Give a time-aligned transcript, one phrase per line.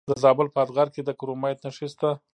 [0.09, 2.09] د زابل په اتغر کې د کرومایټ نښې شته.